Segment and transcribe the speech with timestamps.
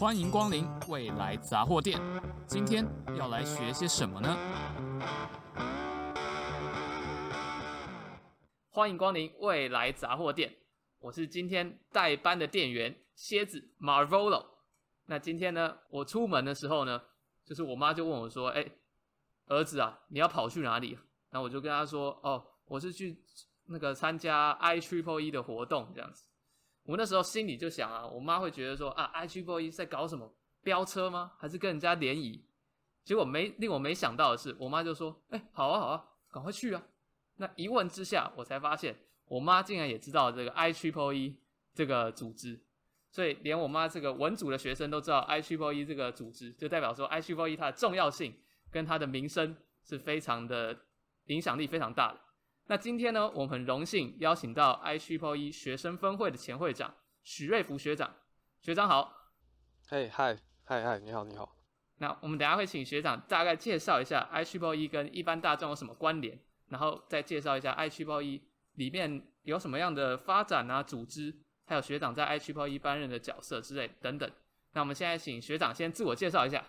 [0.00, 2.00] 欢迎光临未来杂货店。
[2.46, 2.86] 今天
[3.18, 4.34] 要来学些什么呢？
[8.70, 10.56] 欢迎光临未来杂货店，
[11.00, 14.46] 我是今天代班的店员蝎子 Marvolo。
[15.04, 17.02] 那今天呢，我出门的时候呢，
[17.44, 18.64] 就是我妈就问我说：“哎，
[19.48, 20.98] 儿子啊，你要跑去哪里？”
[21.28, 23.22] 那我就跟她说：“哦，我是去
[23.66, 26.24] 那个参加 I Triple E 的活动，这样子。”
[26.84, 30.32] 我那时候心里就想啊，我妈会觉得说啊，IEEE 在搞什么
[30.62, 31.32] 飙车吗？
[31.38, 32.44] 还是跟人家联谊？
[33.04, 36.82] 结果没令我没想到的是，我妈就说：“哎，好啊好啊，赶快去啊！”
[37.36, 38.94] 那一问之下，我才发现
[39.26, 41.36] 我妈竟然也知道这个 IEEE
[41.74, 42.60] 这个组织，
[43.10, 48.34] 所以连我妈这个文组的学生都知道 IEEE 这个组织，就代表说 IEEE 它的重要性
[48.70, 50.78] 跟它的名声是非常的
[51.26, 52.20] 影响力非常大的。
[52.70, 58.14] 那今天呢，我们很荣幸邀请到 IEEE 学生分会的前会长许瑞福学长，
[58.60, 59.12] 学长好。
[59.88, 61.56] 嘿，嗨，嗨，嗨，你好，你好。
[61.96, 68.40] 那我们等一下会请学长大概介绍一下 IEEE 跟一般大众有什么关联，然后再介绍一下 IEEE
[68.74, 71.34] 里面有什么样的发展啊、组织，
[71.66, 74.30] 还有学长在 IEEE 担任的角色之类等等。
[74.74, 76.64] 那我们现在请学长先自我介绍一下。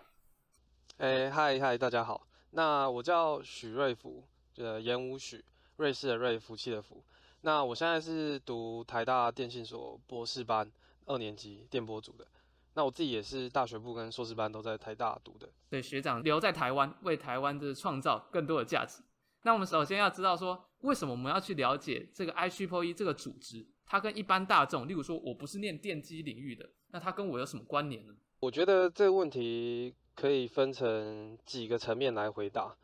[0.98, 2.28] 哎，嗨，嗨，大家好。
[2.50, 4.28] 那我叫许瑞福，
[4.58, 5.46] 呃，言午许。
[5.82, 7.04] 瑞士的瑞，福气的福。
[7.42, 10.72] 那我现在是读台大电信所博士班
[11.06, 12.28] 二年级电波组的。
[12.76, 15.50] 那我自己也是大学部跟硕士班都在台大读的。
[15.68, 19.02] 对，学长留在台湾，为台湾的创造更多的价值。
[19.42, 23.66] 那我们首先要知道说，为什么我们要去了解这个 IEEE 这个组织？
[23.88, 28.14] 它跟一般大众，例如说我不是念电机领域的，那它跟我有什么关联呢？
[28.42, 32.78] 我觉得这个问题可以分成几个层面来回答。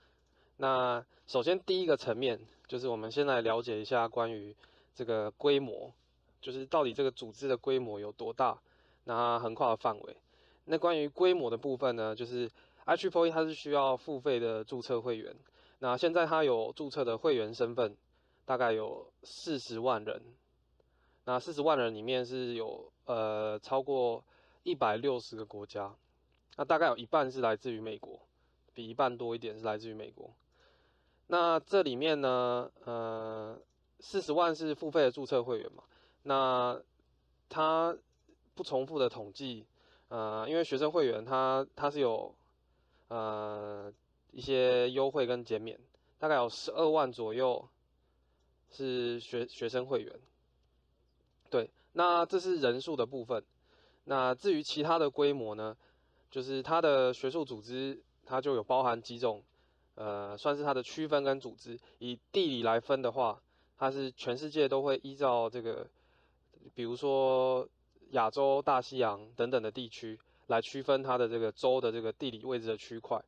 [0.57, 2.39] 那首先第一个层面。
[2.67, 4.55] 就是我们先来了解一下关于
[4.93, 5.93] 这个规模，
[6.41, 8.59] 就是到底这个组织的规模有多大，
[9.05, 10.17] 那横跨的范围。
[10.65, 12.51] 那关于规模的部分呢，就是
[12.85, 15.33] IEEE 它是需要付费的注册会员，
[15.79, 17.95] 那现在它有注册的会员身份，
[18.45, 20.21] 大概有四十万人。
[21.23, 24.23] 那四十万人里面是有呃超过
[24.63, 25.93] 一百六十个国家，
[26.55, 28.19] 那大概有一半是来自于美国，
[28.73, 30.29] 比一半多一点是来自于美国。
[31.29, 33.59] 那这里面呢，呃，
[33.99, 35.83] 四十万是付费的注册会员嘛？
[36.23, 36.81] 那
[37.49, 37.97] 他
[38.55, 39.65] 不重复的统计，
[40.07, 42.33] 呃，因为学生会员他他是有
[43.09, 43.91] 呃
[44.31, 45.77] 一些优惠跟减免，
[46.17, 47.67] 大概有十二万左右
[48.69, 50.19] 是学学生会员。
[51.49, 53.43] 对，那这是人数的部分。
[54.05, 55.75] 那至于其他的规模呢，
[56.31, 59.43] 就是它的学术组织，它就有包含几种。
[59.97, 61.79] 呃，算是它的区分跟组织。
[61.97, 63.41] 以地理来分的话，
[63.79, 65.87] 它是全世界都会依照这个，
[66.75, 67.67] 比如说
[68.11, 73.19] 亚洲、大西洋等等的地区来区分它的这个州的这个地理位置的区块。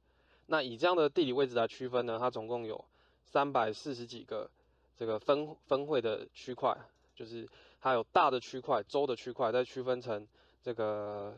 [0.45, 2.85] 那以这样的地理位置来区分呢，它总共有
[3.25, 4.49] 三百四十几个
[4.95, 6.77] 这个分分会的区块，
[7.15, 7.49] 就是
[7.81, 10.27] 它有大的区块、州的区块，再区分成
[10.63, 11.35] 这个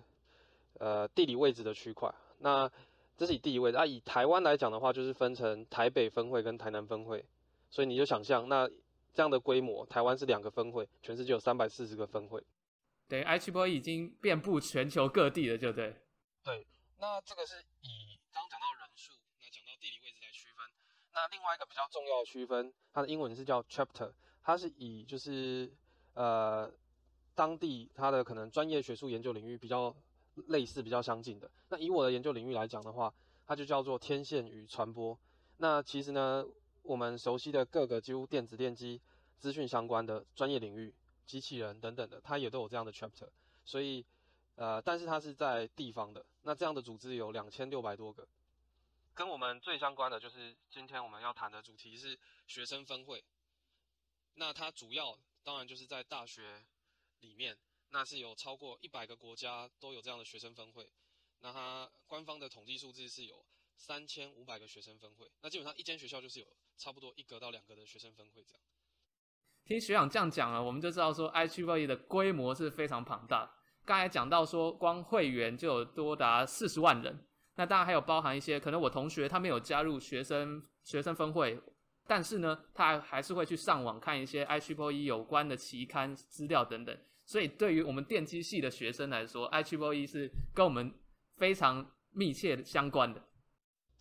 [0.77, 2.13] 呃地理位置的区块。
[2.39, 2.71] 那
[3.21, 7.23] 这是以地理位置啊，以台湾来讲的话，就是分成台北分会跟台南分会，
[7.69, 8.67] 所以你就想象那
[9.13, 12.43] 这样的规模，台湾是两个分会，全世界有三百四十个分会，
[13.07, 15.95] 对，IEEE 已经遍布全球各地了，就对。
[16.43, 16.65] 对，
[16.97, 20.65] 那这个是以刚讲到人数，那讲到地理位置来区分。
[21.13, 24.11] 那另外一个比较重要的区分，它的英文是叫 chapter，
[24.41, 25.71] 它是以就是
[26.15, 26.73] 呃
[27.35, 29.95] 当地它的可能专业学术研究领域比较。
[30.47, 33.13] 类似比较相近的，那以我的研究领域来讲的话，
[33.45, 35.17] 它就叫做天线与传播。
[35.57, 36.45] 那其实呢，
[36.83, 39.01] 我们熟悉的各个几乎电子电机、
[39.39, 40.93] 资讯相关的专业领域、
[41.25, 43.27] 机器人等等的，它也都有这样的 chapter。
[43.65, 44.05] 所以，
[44.55, 46.25] 呃，但是它是在地方的。
[46.43, 48.27] 那这样的组织有两千六百多个。
[49.13, 52.17] 跟我们最相关的就是今天我们要谈的主题是
[52.47, 53.23] 学生分会。
[54.35, 56.63] 那它主要当然就是在大学
[57.19, 57.57] 里面。
[57.91, 60.89] 那是有超过一百个国家都有这样的学生分会，
[61.41, 63.45] 那它官方的统计数字是有
[63.75, 68.61] 三千五百个学生分会，那基本上一间学校就是有差不多一个到两个的学生分会这样。
[69.65, 73.51] 听学长这样讲啊，我们就知道说 IEEE 的规模是非常庞大。
[73.83, 81.59] 刚才讲到说光会员就有多达四十万人，那当然还有包含一些可能我同学他没有加入学生学生分会，
[82.07, 86.97] 但是呢，他还是会去上网看一些 IEEE 有关的期刊资料等等。
[87.31, 90.93] 所以，对于我们电机系的学生来说，IEEE 是跟我们
[91.37, 93.23] 非常密切相关的。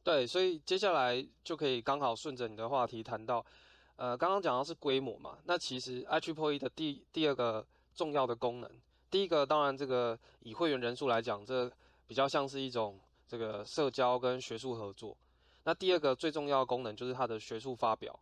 [0.02, 3.46] 对，所以接下来就可以刚好顺着你的话题谈到，
[3.94, 8.68] 呃，刚刚讲到是规模嘛，那其实 IEEE 的第第二个重要的功能
[9.08, 11.70] 第一个当然这个以会员人数来讲，这
[12.08, 12.98] 比较像是一种
[13.28, 15.16] 这个社交跟学术合作。
[15.62, 18.18] 那第二个最重要的功能就是它的学术发表。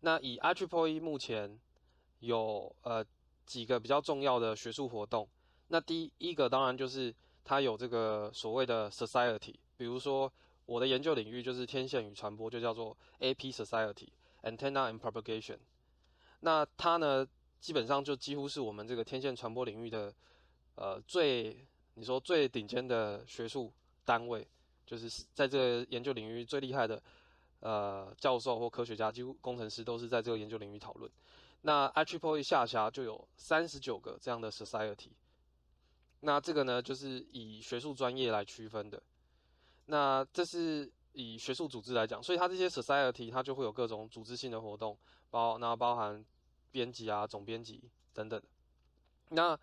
[0.00, 1.58] 那以 IEEE 目前
[2.18, 3.02] 有呃
[3.46, 5.26] 几个比较重要的学术活动。
[5.68, 7.14] 那第一个当然就是
[7.44, 10.30] 它有这个所谓的 Society，比如说
[10.66, 15.58] 我的研究领域就是天线与传播，就叫做 AP Society，Antenna and Propagation。
[16.40, 17.26] 那它呢
[17.60, 20.12] 基本上就几乎是我们这个天线传播领域的
[20.74, 23.72] 呃最你说最顶尖的学术
[24.04, 24.46] 单位。
[24.84, 27.02] 就是在这个研究领域最厉害的，
[27.58, 31.10] 呃，教授或科学家，几乎工程师都是在这个研究领域讨论。
[31.62, 35.10] 那 IEEE 下辖就有三十九个这样的 society。
[36.20, 39.02] 那这个呢，就是以学术专业来区分的。
[39.86, 44.98] 那这是以学术组织来讲，所以它这些 society 它就会有各种组织性的活动，
[45.30, 46.24] 包那包含
[46.70, 48.42] 编辑啊、总编辑等等。
[49.28, 49.58] 那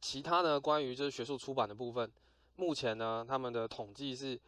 [0.00, 2.10] 其他呢，关于就是学术出版的部分。
[2.56, 4.40] 目前呢，他们的统计是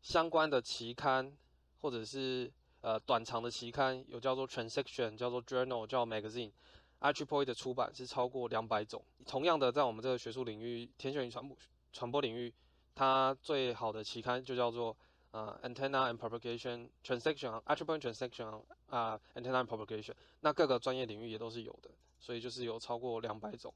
[0.00, 1.36] 相关的期刊，
[1.80, 2.50] 或者是
[2.82, 9.02] 呃短长的期刊，有叫做 transaction，叫做 journal，叫 magazine，IEEE 的出版是超过两百种。
[9.24, 11.56] 同样的，在我们这个学术领域，天选与传播
[11.92, 12.52] 传播领域，
[12.94, 14.96] 它最好的期刊就叫做
[15.30, 20.14] 呃 antenna and propagation transaction，IEEE transaction 啊 antenna and propagation。
[20.40, 21.90] 那各个专业领域也都是有的，
[22.20, 23.72] 所以就是有超过两百种。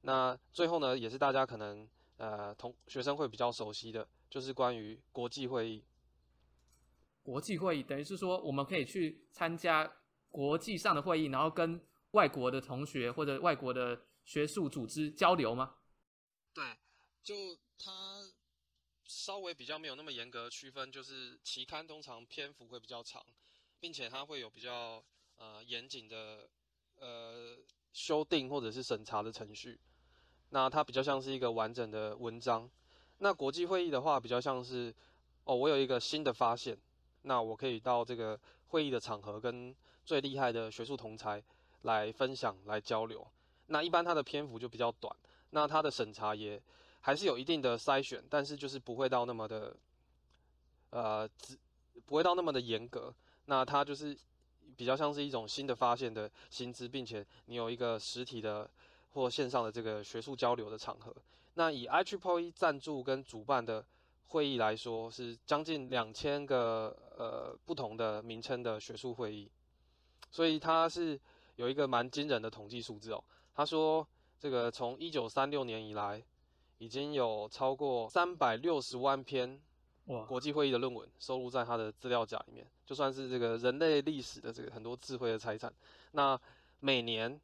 [0.00, 1.88] 那最后呢，也是大家可能。
[2.20, 5.82] 呃，同学生会比较熟悉的就是关于国际会议。
[7.22, 9.90] 国际会议等于是说，我们可以去参加
[10.30, 11.80] 国际上的会议，然后跟
[12.12, 15.76] 外国的同学或者外国的学术组织交流吗？
[16.52, 16.64] 对，
[17.22, 18.22] 就它
[19.06, 23.24] 稍微比较没有那么严格区分，就是期刊通常篇幅会比较长，
[23.78, 25.04] 并且它会有比较
[25.36, 26.48] 呃严谨的
[26.96, 27.58] 呃
[27.92, 29.78] 修订或者是审查的程序。
[30.50, 32.68] 那它比较像是一个完整的文章，
[33.18, 34.92] 那国际会议的话比较像是，
[35.44, 36.76] 哦，我有一个新的发现，
[37.22, 38.38] 那我可以到这个
[38.68, 39.74] 会议的场合跟
[40.04, 41.42] 最厉害的学术同侪
[41.82, 43.26] 来分享、来交流。
[43.66, 45.14] 那一般它的篇幅就比较短，
[45.50, 46.60] 那它的审查也
[47.00, 49.76] 还是有一定的筛选，但是就是不会到那么的，
[50.90, 51.58] 呃，只
[52.06, 53.14] 不会到那么的严格。
[53.46, 54.16] 那它就是
[54.76, 58.70] 比较像是一种新的发现的新知，并且你有一个实体的。
[59.12, 61.12] 或线上的这个学术交流的场合，
[61.54, 63.84] 那以 IEEE 赞助跟主办的
[64.30, 69.50] 会议来说，是将近两千个呃不同的名称的学术会议，
[70.30, 71.20] 所以它是
[71.56, 73.22] 有一个蛮惊人的统计数字哦。
[73.54, 74.06] 他说，
[74.38, 76.20] 这个从一九三六年以来，
[76.78, 79.60] 已经有超过三百六十万篇
[80.26, 85.72] 国际会议的论文收录在他的资料夹里面，就算是这个人类历史的这个很多智慧的财产。
[86.12, 86.40] 那
[86.80, 87.40] 每年。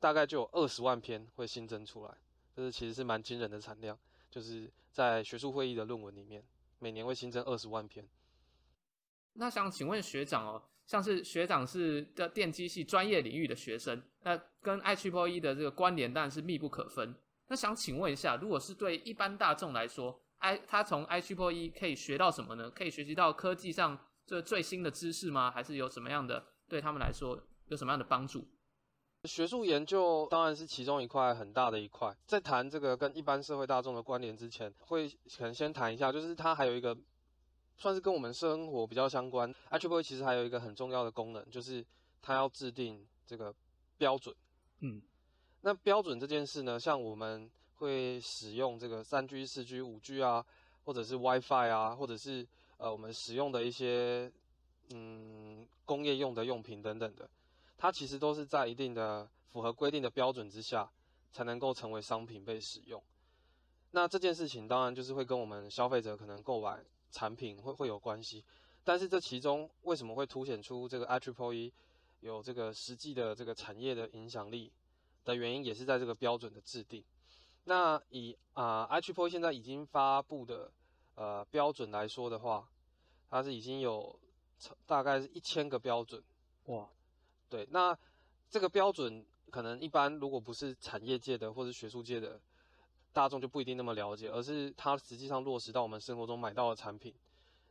[0.00, 2.14] 大概就有二十万篇会新增出来，
[2.54, 3.98] 这是其实是蛮惊人的产量，
[4.30, 6.44] 就是在学术会议的论文里面，
[6.78, 8.06] 每年会新增二十万篇。
[9.34, 17.14] 那想请问学长哦，像是学长是的电机系专业领域的学生，那跟 IEEE 的这个关联当然是密不可分。
[17.46, 22.70] 那想请问一下，如果是对一般大众来说，I 他从 IEEE 可以学到什么呢？
[22.70, 25.50] 可以学习到科技上这最新的知识吗？
[25.50, 28.46] 还是有什么样的对他们来说有什么样的帮助？
[29.24, 32.16] 学术研究当然是其中一块很大的一块。
[32.26, 36.96] 在谈这个跟一般社会大众的关联之前，会可能先谈一下，就是它还有一个
[37.76, 39.52] 算是跟我们生活比较相关。
[39.70, 41.84] ，HBOY 其实还有一个很重要的功能，就是
[42.22, 43.52] 它要制定这个
[43.96, 44.34] 标准。
[44.80, 45.02] 嗯，
[45.62, 50.44] 那标准这件事呢，像我们会使用这个三 G、四 G、五 G 啊，
[50.84, 54.30] 或者是 WiFi 啊，或者是呃我们使用的一些
[54.90, 57.28] 嗯工业用的用品等等的。
[57.78, 60.90] 它其实都是在一定的符合规定的标准之下，
[61.30, 63.02] 才能够成为商品被使用。
[63.92, 68.44] 那这件事情当然就是会跟我们消费者可能购买产品会会有关系。
[68.84, 71.72] 但是这其中为什么会凸显出这个 IEEE
[72.20, 74.72] 有这个实际的这个产业的影响力
[75.24, 77.04] 的原因，也是在这个标准的制定。
[77.64, 80.72] 那以啊、呃、IEEE 现在已经发布的
[81.14, 82.68] 呃标准来说的话，
[83.30, 84.18] 它是已经有
[84.84, 86.22] 大概是一千个标准
[86.66, 86.88] 哇。
[87.50, 87.96] 对，那
[88.50, 92.38] 这个标准可能一般如果不是产业界的或是学术界的
[93.12, 97.14] 大众就不一定那么了解，而是它实际上落实到我们生活中买到的产品。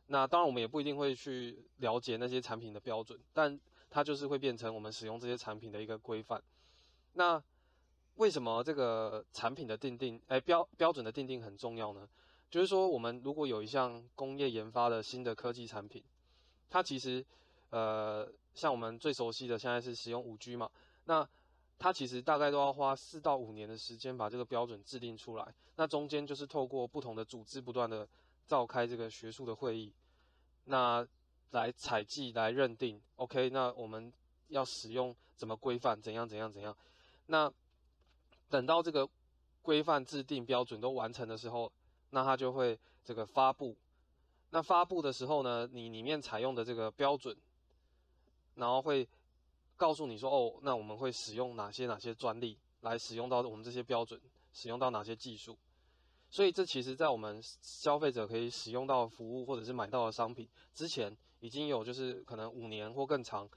[0.08, 3.58] 那当然我们也不一定会去了解那些产品的标准，但
[3.88, 6.42] 它就是会变成我们使用这些产品的一个规范。
[7.12, 7.42] 那
[8.16, 12.08] 为什么这个产品的定定，哎，标标准的定定很重要呢？
[12.50, 16.02] 就是说我们如果有一项工业研发的新的科技产品，
[16.68, 17.24] 它其实
[17.70, 18.28] 呃。
[18.58, 20.68] 像我们最熟悉的现在是使用五 G 嘛，
[21.04, 21.26] 那
[21.78, 25.54] 它其实大概都要花四到五年的时间把这个标准制定出来。
[25.76, 28.08] 那中间就是透过不同的组织不断的
[28.48, 29.92] 召开这个学术的会议，
[30.64, 31.06] 那
[31.52, 34.12] 来采计来认定，OK，那我们
[34.48, 36.76] 要使用怎么规范，怎样怎样怎样。
[37.26, 37.48] 那
[38.50, 39.08] 等到这个
[39.62, 41.70] 规范制定标准都完成的时候，
[42.10, 43.76] 那它就会这个发布。
[44.50, 47.36] 那发布的时候呢，你里面采用的这个标准，
[48.58, 49.08] 然后会。
[49.78, 54.20] 告诉你说哦，那我们会使用哪些哪些专利来使用到我们这些标准，
[54.52, 55.56] 使用到哪些技术？
[56.30, 63.48] 所以这其实在我们消费者可以使用到服务或者是买到的商品之前，已经有就是可能五年或更长。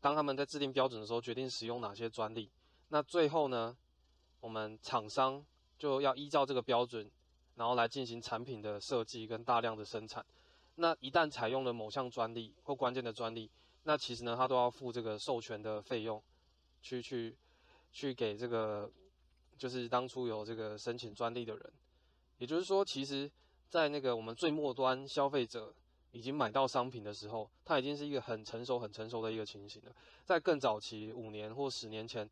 [0.00, 2.50] 当他们在制定标准的时候，决定使用哪些专利，
[2.88, 3.76] 那最后呢，
[4.40, 5.44] 我们厂商
[5.76, 7.10] 就要依照这个标准，
[7.56, 10.24] 然后来进行产品的设计跟大量的生产。
[10.76, 13.50] 那一旦采用了某项专利或关键的专利，
[13.88, 16.22] 那其实呢，他都要付这个授权的费用，
[16.82, 17.34] 去去
[17.90, 18.90] 去给这个，
[19.56, 21.72] 就是当初有这个申请专利的人。
[22.36, 23.30] 也就是说，其实，
[23.70, 25.72] 在那个我们最末端消费者
[26.12, 29.96] 已经买到商品的时候，它已经是一个很成熟、很成熟的一个情形了。
[30.26, 32.28] 在更早期五年或十年前，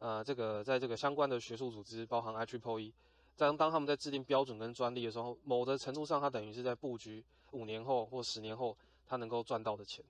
[0.00, 2.92] 呃，这个在这个相关的学术组织，包含 IEEE，
[3.36, 10.04] 在当他们在制定标准跟专利的时候，某的程度上，它等于是在布局五年后或十年后，它能够赚到的钱。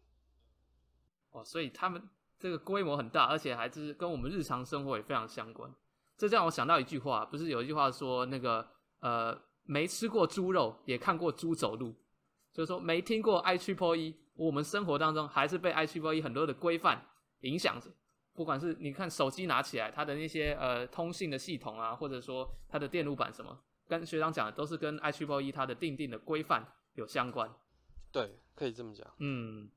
[1.37, 2.02] 哦，所以他们
[2.38, 5.71] 这个规模很大，而且还是跟我们日常生活也非常相关。
[6.16, 8.66] 这让我想到一句话，不是有一句话说那个
[9.00, 11.95] 呃，没吃过猪肉也看过猪走路，
[12.55, 17.07] 就是说没听过 IEEE，我们生活当中还是被 IEEE 很多的规范
[17.40, 17.90] 影响着。
[18.33, 27.50] 不管是你看手机拿起来，它的那些呃通信的系统啊，或者说它的电路板什么，跟学长讲的都是跟 IEEE 它的定定的规范有相关。
[28.11, 29.07] 对，可以这么讲。
[29.19, 29.69] 嗯。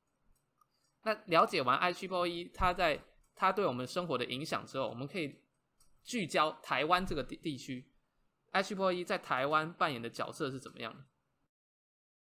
[1.04, 3.00] 那了解完 IEEE 它在
[3.36, 5.34] 它对我们生活的影响之后，我们可以
[6.04, 7.86] 聚焦台湾这个地地区
[8.52, 11.04] ，IEEE 在台湾扮演的角色是怎么样的？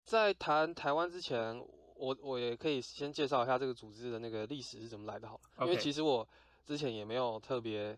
[0.03, 1.57] 在谈台湾之前，
[1.95, 6.27] 我我也可以先介绍一下这个组织的那个历史是怎么来的，好.因为其实我
[6.65, 7.97] 之前也没有特别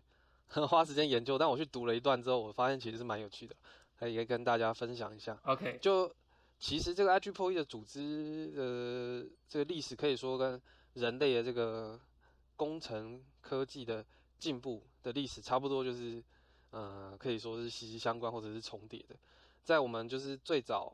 [0.68, 3.56] 花时间研究，但我去读了一段之后，我发现其实是蛮有趣的，
[3.98, 5.36] 可以跟大家分享一下。
[5.42, 6.10] OK，就。
[6.58, 10.60] 其实这个 IEEE 的组织的这个历史可以说跟
[10.94, 12.00] 人类的这个
[12.56, 14.04] 工程科技的
[14.38, 16.22] 进步的历史差不多，就是
[16.70, 19.16] 呃可以说是息息相关或者是重叠的。
[19.62, 20.92] 在我们就是最早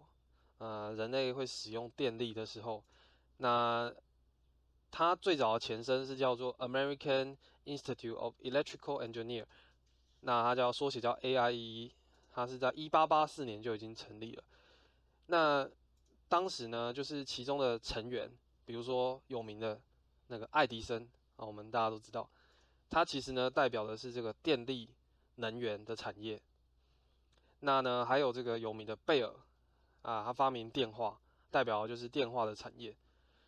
[0.58, 2.84] 呃人类会使用电力的时候，
[3.38, 3.90] 那
[4.90, 9.46] 它最早的前身是叫做 American Institute of Electrical Engineer，
[10.20, 11.94] 那它叫缩写叫 A I E，
[12.30, 14.44] 它是在一八八四年就已经成立了。
[15.26, 15.68] 那
[16.28, 18.30] 当时呢，就是其中的成员，
[18.64, 19.80] 比如说有名的
[20.26, 22.28] 那个爱迪生啊，我们大家都知道，
[22.90, 24.88] 他其实呢代表的是这个电力
[25.36, 26.40] 能源的产业。
[27.60, 29.32] 那呢还有这个有名的贝尔
[30.02, 31.18] 啊，他发明电话，
[31.50, 32.94] 代表的就是电话的产业。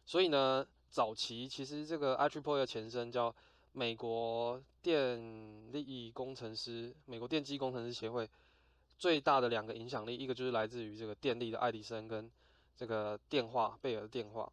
[0.05, 3.35] 所以呢，早期其实这个 IEEE 的前身叫
[3.73, 8.29] 美国电力工程师，美国电机工程师协会。
[8.99, 12.31] 最大的两个影响力，一个就是来自于这个电力的爱迪生跟
[12.75, 14.51] 这个电话贝尔的电话。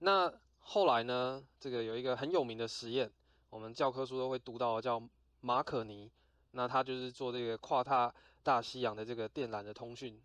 [0.00, 3.10] 那后来呢，这个有一个很有名的实验，
[3.50, 5.00] 我们教科书都会读到，叫
[5.40, 6.10] 马可尼。
[6.50, 10.20] 那他就是做这个跨大大西洋的这个电缆的通讯，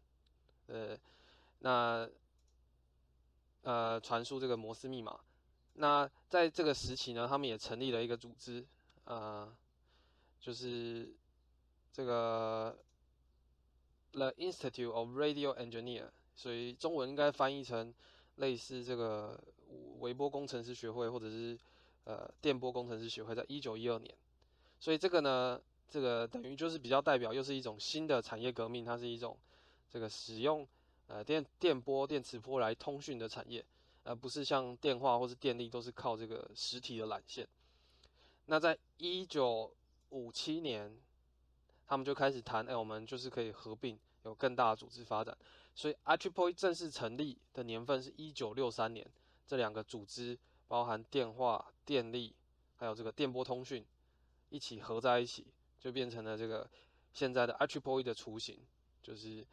[0.68, 0.98] 呃，
[1.60, 2.10] 那
[3.62, 5.20] 呃传输这个摩斯密码。
[5.74, 8.66] 那在这个时期呢，他们也成立了一个组织，
[9.06, 9.48] 呃，
[10.40, 11.14] 就是。
[11.94, 12.78] 这个
[14.14, 17.94] The Institute of Radio Engineer，所以中文应该翻译成
[18.36, 19.38] 类似这个
[20.00, 21.60] 微波工程师学会，或者是
[22.06, 24.16] 呃电波工程师学会，在一九一二年。
[24.80, 29.38] 所以这个呢，这个等于就是比较代表，又是一种新的产业革命，它是一种
[29.90, 30.66] 这个使用
[31.08, 33.66] 呃电电波、电磁波来通讯的产业，
[34.06, 37.46] 而不是像电话或是电力都是靠这个实体的缆线。
[38.46, 39.76] 那在一九
[40.10, 40.98] 五七年。
[41.92, 45.38] 他们就开始谈，哎，我们就是可以合并，有更大的组织发展。
[45.76, 49.06] 所以 IEEE 正式成立的年份是一九六三年，
[49.46, 52.34] 这两个组织包含电话、电力，
[52.78, 53.86] 还有这个电波通讯，
[54.48, 56.72] 一起合在一起，就变成了这个
[57.12, 58.66] 现在的 IEEE 的雏形，
[59.04, 59.46] 就是，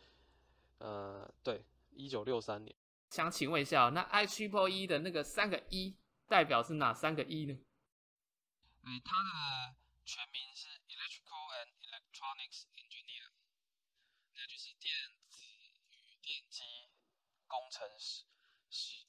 [0.78, 2.72] 呃，对，一九六三年。
[3.10, 5.96] 想请问一下，那 IEEE 的那个三个一
[6.28, 7.58] 代表是哪三个一呢？
[8.84, 10.68] 哎，它的全名是。
[11.88, 13.30] Electronics Engineer，
[14.34, 14.92] 那就是电
[15.28, 15.44] 子
[15.90, 16.64] 与电机
[17.58, 18.24] 工程师。
[18.70, 19.04] 是。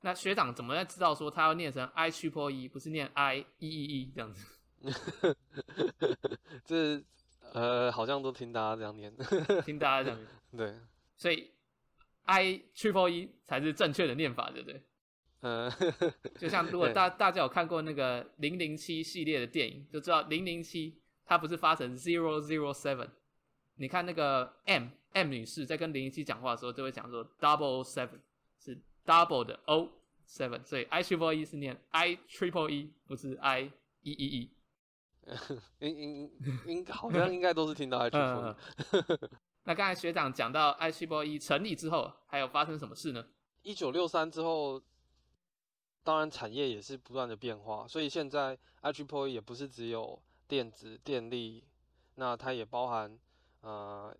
[0.00, 4.46] 那学长怎么在知道说他要念成 IEEE，不是念 I E E E 这样子？
[6.64, 7.02] 这
[7.52, 9.12] 呃，好像都听大家这样念，
[9.64, 10.28] 听大家这样念。
[10.56, 10.78] 对，
[11.16, 11.50] 所以
[12.24, 14.82] I Triple E 才是正确的念法，对不对？
[15.40, 15.70] 呃，
[16.38, 23.08] 就像如果大大家有看过那个零零七系列的电影，就知道零零七它不是发成 Zero Zero Seven。
[23.76, 28.20] 你看那个 M M 女士在跟零零七讲话的时候，就会讲说 Double Seven
[28.58, 29.88] 是 Double 的 O
[30.28, 33.62] Seven，所以 I Triple E 是念 I Triple E，不是 I
[34.02, 34.50] E E E。
[35.80, 36.30] 应应
[36.66, 39.30] 应好像应该都是听到 I Triple E。
[39.64, 43.26] 那刚才学长讲到 I Triple E 成立之后，还有发生什么事呢？
[43.62, 44.82] 一九六三之后，
[46.04, 51.64] 当然产业也是不断的变化，所以现在 I Triple E 也不是只有电子电力，
[52.16, 53.18] 那它也包含。
[53.62, 54.16] 呃，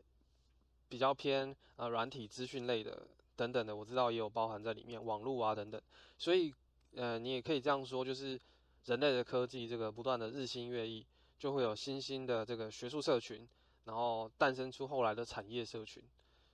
[0.88, 5.81] 比较偏呃软体资讯类的等等的，我知道也有包含在里面，网络啊等等，
[6.19, 6.52] 所以
[6.95, 8.40] 呃你也可以这样说，就是
[8.85, 11.07] 人类的科技这个不断的日新月异，
[11.38, 13.47] 就会有新兴的这个学术社群，
[13.85, 16.02] 然后诞生出后来的产业社群，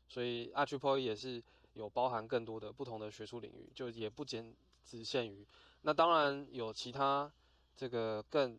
[0.08, 1.42] 所以 IEEE 也是
[1.74, 5.46] 有包含更多的不同的学术领域，就也不仅只限于，
[5.82, 7.30] 那当然有其他
[7.76, 8.58] 这个更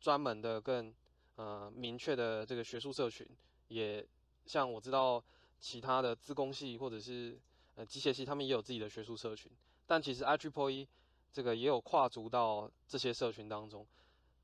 [0.00, 0.94] 专门的更。
[1.36, 3.26] 呃，明确的这个学术社群，
[3.66, 4.06] 也
[4.46, 5.22] 像我知道
[5.60, 7.38] 其他的自工系或者是
[7.74, 9.50] 呃机械系，他们也有自己的学术社群。
[9.86, 10.86] 但其实 IEEE
[11.32, 13.86] 这个也有跨足到这些社群当中。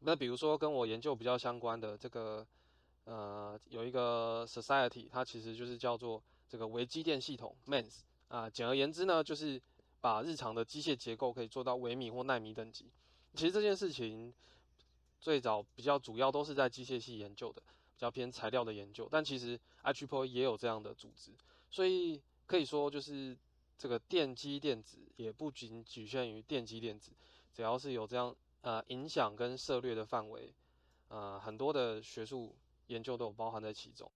[0.00, 2.46] 那比如说跟我研究比较相关的这个
[3.04, 9.60] 呃有一个 society，它其实就是叫做这个微机电系统 MEMS 啊、简而言之呢，就是
[10.00, 12.90] 把日常的机械结构可以做到微米或奈米等级。
[13.34, 14.32] 其实这件事情。
[15.22, 17.62] 最早比较主要都是在机械系研究的，
[18.00, 21.32] 较偏材料的研究，但其实 IEEE 也有这样的组织，
[21.70, 23.36] 所以可以说就是
[23.76, 27.12] 这个电机电子也不仅局限于电机电子，
[27.52, 30.54] 只要是有这样呃影响跟涉略的范围，
[31.08, 34.10] 呃很多的学术研究都有包含在其中。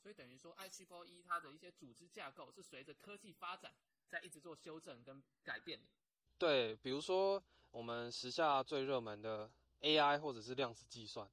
[0.00, 3.72] 所以等于说 IEEE 它的一些组织架构是随着科技发展
[4.08, 5.86] 在一直做修正跟改变的。
[6.38, 9.50] 对，比如说我们时下最热门的。
[9.80, 11.28] AI 或者是量子计算，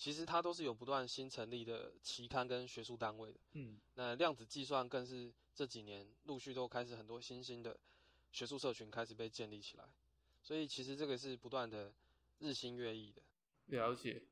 [0.00, 3.38] 其实它都是有不断新成立的期刊跟学术单位的。
[3.52, 7.78] 嗯，那量子计算更是这几年陆续都开始很多新兴的
[8.32, 9.84] 学术社群开始被建立起来，
[10.40, 11.92] 所以其实这个是不断的
[12.38, 13.20] 日新月异的。
[13.66, 14.22] 了解，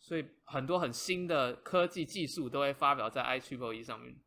[0.00, 4.18] 所以很多很新的科技技术都会发表在 I Triple E 上面。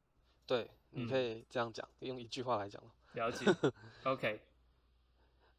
[0.46, 2.80] 对，你可以这样讲，嗯、用一句话来讲。
[3.14, 3.44] 了解，
[4.06, 4.40] OK。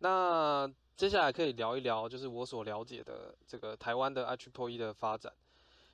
[0.00, 0.70] 那。
[0.96, 5.32] 接下来可以聊一聊，就是我所了解的这个台湾的 IEEE 的发展。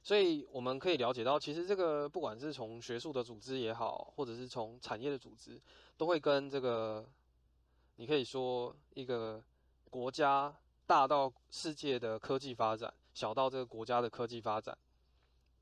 [0.03, 5.63] 所以我们可以了解到，其实这个不管是从学术的组织也好，或者是从产业的组织，
[5.97, 7.09] 都会跟这个，
[7.99, 9.41] 你可以说一个
[9.91, 10.53] 国家
[10.89, 14.77] 大到世界的科技发展，小到这个国家的科技发展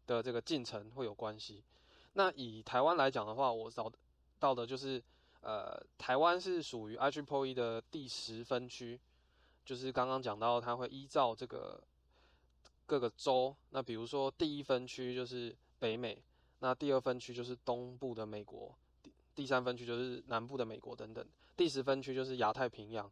[0.06, 1.62] 的这个进程会有关系。
[2.14, 3.92] 那以台湾来讲的话，我找
[4.38, 5.02] 到的就是，
[5.44, 8.98] 呃，台湾是属于 i g p o e 的第十分区。
[9.64, 11.82] 就是刚刚讲到，它会依照这个
[12.84, 16.22] 各个州，那比如说第一分区就是北美，
[16.58, 21.26] 那第二分区就是东部的美国，第第三分区就是南部的美国等等，
[21.56, 23.10] 第十分区就是亚太平洋。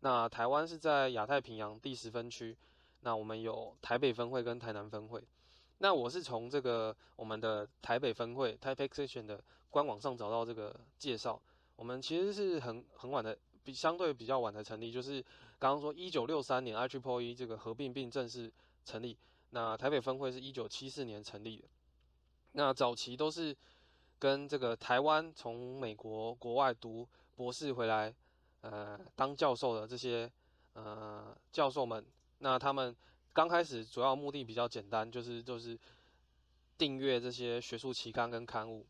[0.00, 2.54] 那台湾是在亚太平洋第十分区，
[3.00, 5.22] 那我们有台北分会跟台南分会。
[5.78, 11.40] 那我是从这个我们的台北分会 Taipei Section 的官网上找到这个介绍，
[11.76, 15.24] 我们其实是很很晚的，比相对比较晚的成立，就是。
[15.56, 18.52] 刚刚说，一九六三年 IEEE 这个合并并正式
[18.84, 19.16] 成立。
[19.50, 21.68] 那台北分会是一九七四年成立的。
[22.52, 23.56] 那早期都是
[24.18, 28.14] 跟这个台湾从美国国外读博士回来，
[28.60, 30.30] 呃，当教授的这些
[30.74, 32.04] 呃教授们，
[32.40, 32.94] 那他们
[33.32, 35.78] 刚开始主要目的比较简单，就是就是
[36.76, 38.84] 订阅这些学术期刊跟刊物。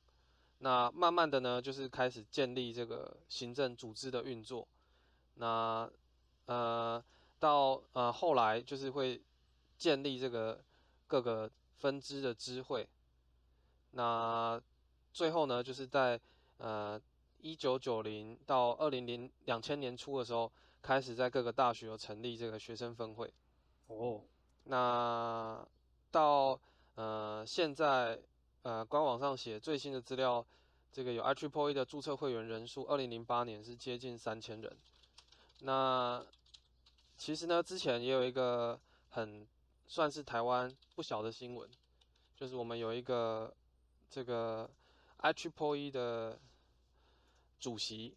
[0.65, 4.67] 那慢慢的呢，就是开始建立这个行政组织的运作。
[5.35, 5.91] 那
[6.47, 7.05] 呃，
[7.39, 9.21] 到呃后来就是会
[9.77, 10.65] 建立这个
[11.07, 12.89] 各个分支的支会，
[13.91, 14.59] 那
[15.13, 16.19] 最后呢，就是在
[16.57, 16.99] 呃
[17.43, 20.51] 一九九零到二零零两千年初的时候，
[20.81, 23.31] 开始在各个大学有成立这个学生分会。
[23.89, 24.23] 哦，
[24.65, 25.63] 那
[26.11, 26.59] 到
[26.95, 28.19] 呃现在
[28.65, 30.45] 呃官网上写最新的资料，
[30.91, 34.75] 这个有 HPOE 的注册会员人数，二零零八年是接近三千人。
[35.61, 36.25] 那
[37.19, 39.47] 其实呢，之前也有一个很
[39.87, 41.69] 算是台湾不小的新闻，
[42.35, 43.55] 就是我们有一个
[44.09, 44.69] 这个
[45.19, 46.39] HPOE 的
[47.61, 48.17] 主席，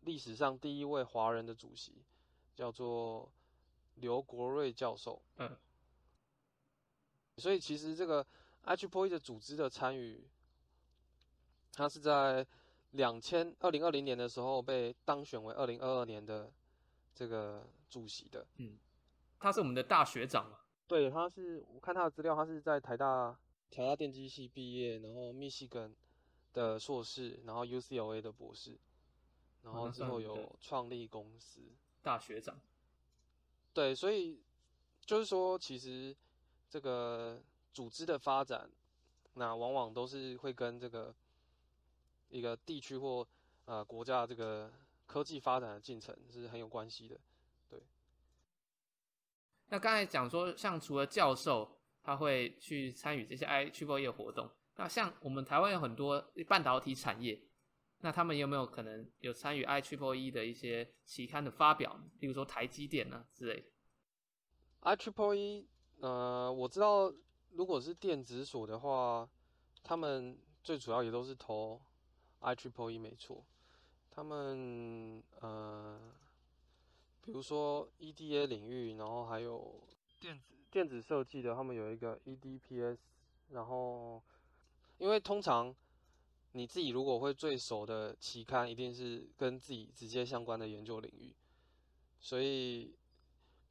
[0.00, 2.02] 历史上第一位华人的主席，
[2.56, 3.30] 叫做
[3.94, 5.22] 刘国瑞教授。
[5.36, 5.56] 嗯，
[7.36, 8.26] 所以其实这个
[8.64, 10.26] IEEE 的组织的参与，
[11.72, 12.46] 他是在
[12.92, 16.52] 两千二零二零年的时候被当选为二零二二年的
[17.14, 18.46] 这个主席的。
[18.58, 18.78] 嗯，
[19.38, 20.58] 他是我们的大学长嘛？
[20.86, 23.38] 对，他是我看他的资料，他是在台大
[23.70, 25.94] 台大电机系毕业，然后密西根
[26.52, 28.78] 的硕士，然后 UCLA 的博士，
[29.62, 31.60] 然后之后有创立公司。
[32.02, 32.60] 大学长。
[33.72, 34.42] 对，所以
[35.06, 36.14] 就是说，其实
[36.68, 38.70] 这个组织的发展，
[39.34, 41.14] 那往往都是会跟这个
[42.28, 43.26] 一个地区或
[43.64, 44.72] 呃国家这个
[45.06, 47.18] 科技发展的进程是很有关系的。
[47.68, 47.80] 对。
[49.68, 57.40] 那刚才讲说，像除了教授他会去参与这些 IEEE 的活动，那像我们台湾有很多半导体产业，
[58.00, 61.98] 那他们有没有可能有参与 I Triple E 的一些期刊的发表？
[62.20, 63.66] 例如说台积电啊之类的。
[64.82, 65.66] IEEE，
[66.00, 67.12] 呃，我知道，
[67.54, 69.28] 如果是电子所的话，
[69.82, 71.80] 他们最主要也都是投
[72.40, 73.44] IEEE 没错，
[74.10, 76.00] 他们呃。
[77.24, 79.80] 比如说 EDA 领域，然后还有
[80.18, 82.98] 电子电子设计的，他们有一个 EDPS，
[83.50, 84.20] 然后
[84.98, 85.72] 因为通常
[86.50, 91.32] 你自己如果会最熟的期刊，一定是跟自己直接相关的研究领域，
[92.18, 92.92] 所以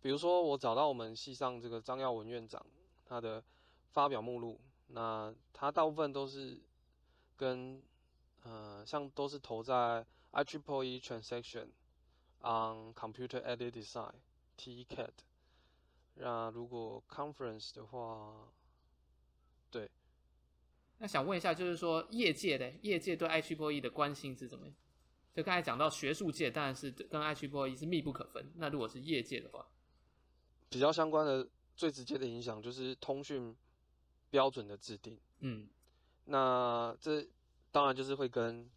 [0.02, 2.66] 比如说我找到我们系上这个张耀文院长
[3.04, 3.44] 他的
[3.92, 6.60] 发表目录，那它大部分都是
[7.38, 7.82] 跟
[8.44, 11.68] 呃像都是投在 IEEE Transaction。
[12.44, 15.12] On computer-aided design，TCAD。
[16.16, 18.52] 那如果 conference 的话，
[19.70, 19.92] 对。
[20.98, 24.76] 那想问一下，就是说业界的业界对 IEEE 的关心是怎么样？
[25.36, 28.52] 就刚才讲到学术界，当然是跟 IEEE 是密不可分。
[28.56, 29.68] 那如果是业界的话，
[30.72, 33.56] 比较相关的最直接的影响就是通讯
[34.32, 35.20] 标准的制定。
[35.42, 35.70] 嗯，
[36.26, 37.28] 那这
[37.72, 38.68] 当然就是会跟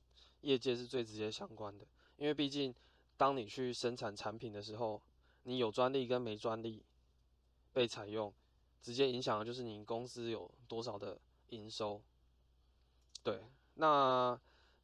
[0.42, 1.86] 业界是最直接相关的，
[2.18, 2.74] 因为毕竟。
[3.16, 5.00] 当你去生产产品的时候，
[5.44, 6.82] 你有专利跟没专利
[7.72, 8.34] 被采用，
[8.82, 11.16] 直接影响的就是你公司有多少的
[11.50, 12.02] 营收。
[13.22, 13.40] 对，
[13.74, 14.36] 那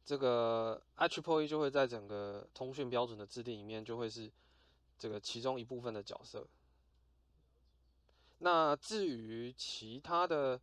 [0.05, 4.31] 这个 IEEE 就会在整个通讯标准的制定里面，就会是
[4.97, 6.47] 这个其中一部分的角色。
[8.43, 10.59] 那至于其他的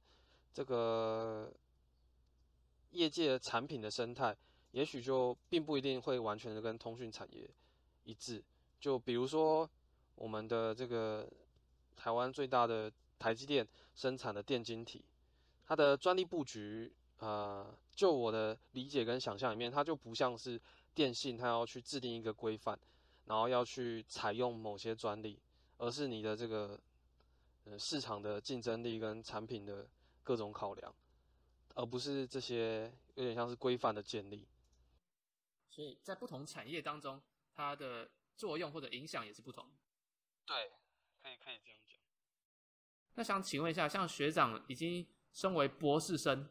[0.52, 1.52] 这个
[2.90, 4.36] 业界产品的生态，
[4.72, 7.48] 也许就并不一定会完全的跟通讯产业
[8.02, 8.42] 一致。
[8.80, 9.68] 就比如说，
[10.16, 11.28] 我们的这个
[11.96, 15.04] 台湾最大的台积电生产的电晶体，
[15.64, 20.60] 它的专利布局，呃，就我的理解跟想象里面，它就不像是
[20.94, 22.76] 电信，它要去制定一个规范，
[23.26, 25.38] 然后要去采用某些专利，
[25.76, 26.78] 而是你的这个
[27.68, 29.86] 呃市场的竞争力跟产品的
[30.22, 30.94] 各种考量，
[31.74, 34.46] 而不是这些有点像是规范的建立。
[35.68, 37.20] 所以在不同产业当中，
[37.54, 39.70] 它的作用或者影响也是不同。
[40.46, 40.72] 对，
[41.22, 41.98] 可以可以这样讲。
[43.14, 46.48] 那想请问一下，像学长已经身为博士生，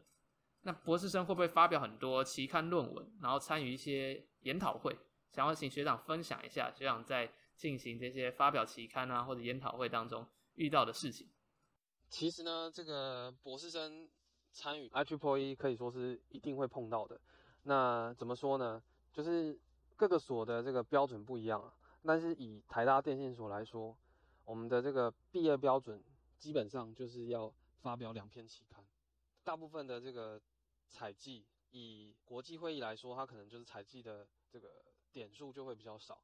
[0.62, 4.96] 那博士生会不会发表很多期刊论文，然后参与一些研讨会？
[5.30, 10.26] 想要请学长分享一下，学长在进行这些发表期刊啊或者研讨会当中
[10.58, 11.26] 遇到的事情。
[12.08, 14.08] 其实呢，这个博士生
[14.50, 17.20] 参与 i p o e 可以说是一定会碰到的。
[17.62, 18.82] 那怎么说呢？
[19.12, 19.58] 就是
[19.96, 23.96] 各个所的这个标准不一样啊，但是以台大电信所来说，
[24.44, 26.02] 我们的这个毕业标准
[26.38, 28.84] 基本上就是要发表两篇期刊。
[29.44, 30.40] 大部分的这个
[30.88, 36.22] 采计，以国际会议来说，它可能就是采计的这个点数就会比较少，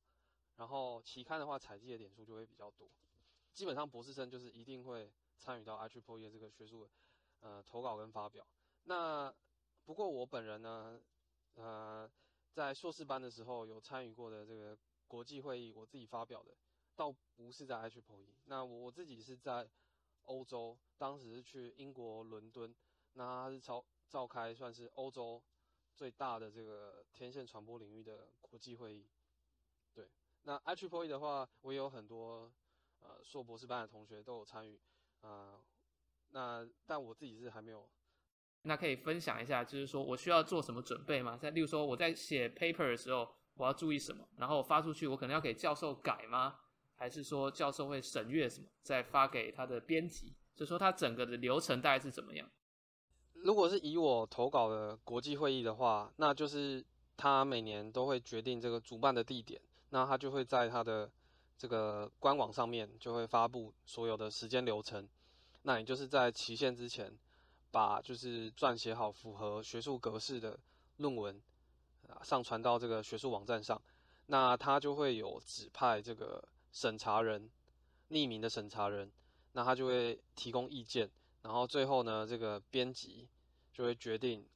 [0.56, 2.88] 然后期刊的话，采计的点数就会比较多。
[3.54, 6.90] 基本上博士生就是一定会参与到 IEEE 这个学术
[7.40, 8.46] 呃投稿跟发表。
[8.82, 9.34] 那
[9.84, 11.00] 不过我本人呢，
[11.54, 12.10] 呃。
[12.54, 16.56] 在硕士班的时候有参与过的这个国际会议，我自己发表的，
[16.94, 18.28] 倒不是在 IEEE。
[18.44, 19.68] 那我我自己是在
[20.22, 22.72] 欧洲，当时是去英国伦敦，
[23.14, 25.42] 那它是召召开算是欧洲
[25.96, 29.10] 最大的这个天线传播领域的国际会议。
[29.92, 30.08] 对，
[30.42, 32.52] 那 IEEE 的话，我也有很多
[33.04, 34.78] 呃硕博士班的同学都有参与
[35.20, 35.60] 啊、呃，
[36.30, 37.88] 那但我自己是还没有。
[38.62, 41.36] 那可以分享一下，就是说我需要做什么准备吗？
[41.36, 44.26] 在例如说我在写 paper 的时候，我要注意什么？
[44.38, 46.60] 然后发出去，我可能要给教授改吗？
[46.96, 50.34] 还是说教授会审阅什么，再发给他的编辑？
[50.54, 52.50] 就说他整个的流程大概是怎么样？
[53.34, 56.82] 如果是以我投稿的国际会议的话，那就是
[57.18, 61.10] 他每年都会决定这个主办的地点，那他就会在他的
[61.56, 65.08] 这个官网上面就会发布所有的时间流程。
[65.62, 67.12] 那你就是在期限之前，
[67.70, 70.58] 把就是撰写好符合学术格式的
[70.98, 71.40] 论文
[72.08, 73.80] 啊上传到这个学术网站上，
[74.26, 77.50] 那他就会有指派这个审查人，
[78.10, 79.10] 匿名的审查人，
[79.52, 81.10] 那他就会提供意见，
[81.42, 83.26] 然后最后呢，这个编辑
[83.72, 84.46] 就会决定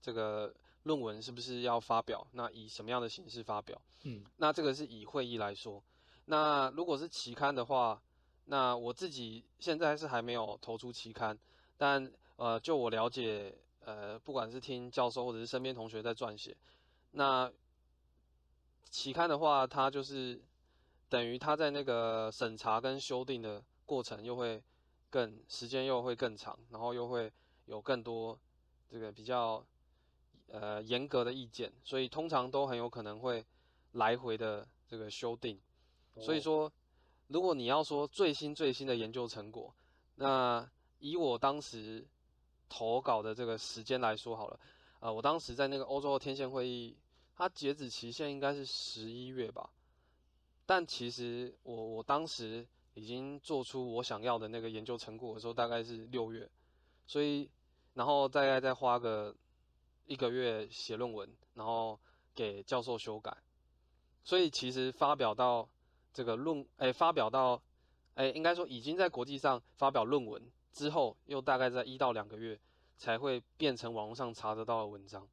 [0.00, 0.54] 这个
[0.84, 3.80] 论文是不是要发表，那以什么样的形式发表？
[4.04, 5.82] 嗯，那这个是以会议来说，
[6.26, 8.00] 那如果是期刊的话。
[8.46, 11.34] 那我自己现在是还没有投出期刊，
[11.78, 13.56] 但呃，就我了解，
[13.86, 16.54] 呃，不管是听教授或者是身边同学在撰写，
[17.12, 17.50] 那
[18.90, 20.38] 期刊的话，它就是
[21.08, 24.62] 等于它在那个审查跟修订的过程又会
[25.08, 27.32] 更时间又会更长，然后又会
[27.64, 28.38] 有更多
[28.90, 29.64] 这个比较
[30.48, 33.42] 呃严格的意见，所以通常都很有可能会
[33.92, 35.58] 来回的这个修订，
[36.20, 36.72] 所以说。
[37.26, 39.74] 如果你要说最新最新的研究成果，
[40.16, 42.06] 那以我当时
[42.68, 44.60] 投稿的这个时间来说好了，
[45.00, 46.94] 呃，我当时在那个欧洲的天线会议，
[47.34, 49.70] 它截止期限应该是十一月吧，
[50.66, 56.48] 但其实我我当时已经做出我想要的那个研究成果的时候，大概是六月，
[57.06, 57.50] 所以
[57.94, 59.34] 然后大概再花个
[60.04, 61.98] 一个月写论文，然后
[62.34, 63.34] 给教授修改，
[64.22, 65.66] 所以其实发表到。
[66.14, 67.60] 这个论诶发表到，
[68.14, 70.40] 诶应该说已经在国际上发表论文
[70.72, 72.58] 之后，又大概在一到两个月
[72.96, 75.28] 才会变成网络上查得到的文章。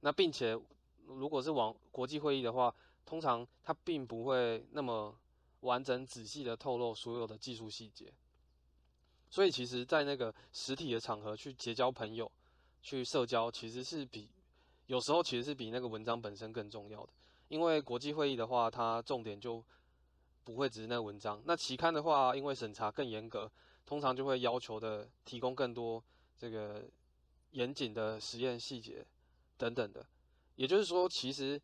[0.00, 0.58] 那并且
[1.04, 5.14] 如果是网国际会议的话，通常它并不会那么
[5.60, 8.10] 完整仔细的透露所有的技术细节。
[9.28, 12.32] 所以其实，在那个实体的场合去结交朋友、
[12.80, 14.28] 去社交，其实是比
[14.86, 17.12] 有时候其实是比那个文章本身更重要的。
[17.50, 19.62] 因为国际会议的话，它重点就
[20.44, 21.42] 不会只是那文章。
[21.44, 23.50] 那期刊的话，因为审查更严格，
[23.84, 26.00] 通常就会要求的提供更多
[26.38, 26.84] 这个
[27.50, 29.04] 严谨的实验细节
[29.58, 30.06] 等等的。
[30.54, 31.60] 也就是说，其实，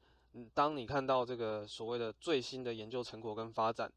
[0.52, 3.90] 当你看到这个所谓的最新的研究成果跟发展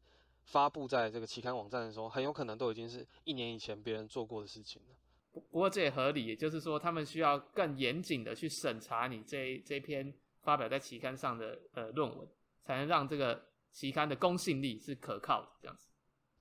[0.44, 4.94] 发布在这个期刊网站的时候，很有可能都已经是一年以前别人做过的事情了。
[5.32, 10.14] 不过这也合理，也就是说，他们需要更严谨的去审查你这这篇。
[10.50, 12.28] 发表在期刊上的呃论文，
[12.64, 15.92] 才能让这个期刊的公信力是可靠的，这样子。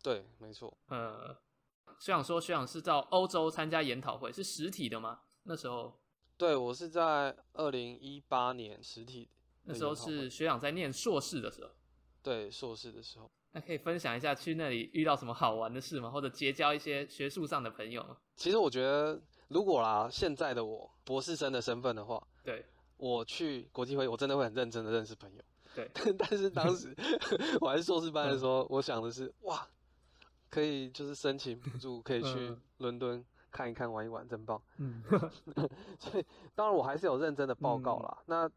[0.02, 0.76] 对，没错。
[0.88, 1.32] 呃，
[2.00, 5.22] 学长说学长是到欧洲参加研讨会，是实体的吗？
[5.44, 6.02] 那时候？
[6.40, 9.30] 对，我是在二零一八年实体。
[9.66, 11.70] 那时候是学长在念硕士的时候。
[12.24, 13.30] 对，硕士的时候。
[13.52, 16.10] 那可以分享一下去那里遇到什么好玩的事吗？
[16.10, 18.18] 或者结交一些学术上的朋友吗？
[18.36, 22.66] 其实我觉得，如果啦，现在的我博士生的身份的话，对。
[23.00, 25.42] 我去国际会议，我真的会很认真的认识朋友。
[25.74, 26.94] 对，但是当时
[27.62, 29.66] 我还是硕士班的时候，我想的是，哇，
[30.50, 34.62] 可以就是申请补助，可以去伦敦看一看、玩一玩，真棒。
[34.78, 35.02] 嗯，
[35.98, 38.18] 所以当然我还是有认真的报告啦。
[38.22, 38.52] 嗯、那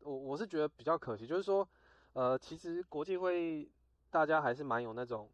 [0.00, 1.68] 我我是觉得比较可惜，就是说，
[2.14, 3.70] 呃，其实国际会议
[4.10, 5.30] 大家还是蛮有那种，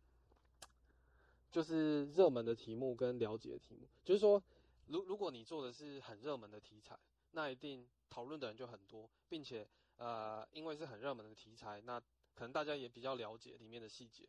[1.50, 4.42] 就是热门的题目跟了解的题目，就是说，
[4.88, 6.98] 如如果你做的是很热门的题材，
[7.32, 7.88] 那一定。
[8.12, 9.64] 讨论的人就很多，并且
[9.94, 12.00] 呃，因为是很热门的题材，那
[12.34, 14.28] 可能大家也比较了解里面的细节，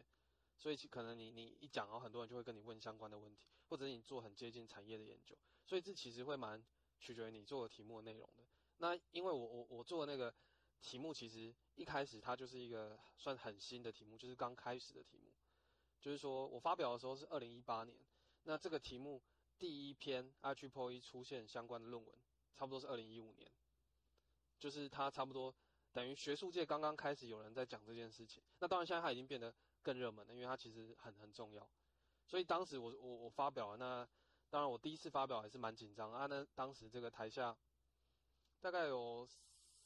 [0.55, 5.35] 所以可能你你一讲，然后很多人就会跟你问相关的问题，或者你做很接近产业的研究，
[5.65, 6.63] 所以这其实会蛮
[6.99, 8.43] 取决于你做的题目的内容的。
[8.77, 10.31] 那因为我我我做的那个
[10.79, 15.33] 题目，其实一开始它就是一个算很新的题目，就是刚开始的题目，
[15.99, 17.97] 就是说我发表的时候是二零一八年，
[18.43, 19.19] 那这个题目
[19.57, 22.15] 第一篇 IGPOE 出现相关的论文，
[22.61, 23.51] 差不多是二零一五年。
[24.59, 25.51] 就是他差不多
[25.91, 31.67] 等于学术界刚刚开始有人在讲这件事情，那当然现在他已经变得更热门了，因为他其实很很重要。
[32.27, 34.07] 所以当时我我我发表了，那
[34.51, 36.27] 当然我第一次发表还是蛮紧张啊。
[36.27, 37.57] 那当时这个台下
[38.59, 39.27] 大概有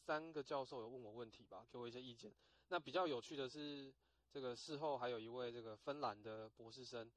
[0.05, 2.35] 三个教授有问我问题吧，给我一些意见。
[2.67, 3.95] 那比较有趣的是，
[4.29, 7.09] 这个事后还有一位这个芬兰的博士生，